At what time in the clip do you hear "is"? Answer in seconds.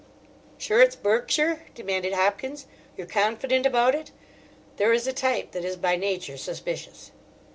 4.93-5.05, 5.63-5.75